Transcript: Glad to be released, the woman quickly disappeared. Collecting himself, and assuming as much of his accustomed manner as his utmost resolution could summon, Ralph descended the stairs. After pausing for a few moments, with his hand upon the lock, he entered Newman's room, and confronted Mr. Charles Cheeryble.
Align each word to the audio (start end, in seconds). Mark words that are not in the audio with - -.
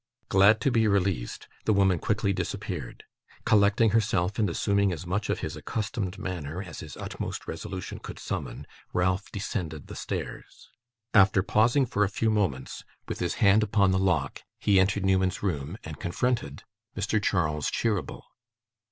Glad 0.29 0.59
to 0.61 0.71
be 0.71 0.87
released, 0.87 1.47
the 1.65 1.73
woman 1.73 1.99
quickly 1.99 2.33
disappeared. 2.33 3.03
Collecting 3.45 3.91
himself, 3.91 4.39
and 4.39 4.49
assuming 4.49 4.91
as 4.91 5.05
much 5.05 5.29
of 5.29 5.41
his 5.41 5.55
accustomed 5.55 6.17
manner 6.17 6.63
as 6.63 6.79
his 6.79 6.97
utmost 6.97 7.47
resolution 7.47 7.99
could 7.99 8.17
summon, 8.17 8.65
Ralph 8.93 9.31
descended 9.31 9.85
the 9.85 9.95
stairs. 9.95 10.71
After 11.13 11.43
pausing 11.43 11.85
for 11.85 12.03
a 12.03 12.09
few 12.09 12.31
moments, 12.31 12.83
with 13.07 13.19
his 13.19 13.35
hand 13.35 13.61
upon 13.61 13.91
the 13.91 13.99
lock, 13.99 14.41
he 14.59 14.79
entered 14.79 15.05
Newman's 15.05 15.43
room, 15.43 15.77
and 15.83 15.99
confronted 15.99 16.63
Mr. 16.97 17.21
Charles 17.21 17.69
Cheeryble. 17.69 18.23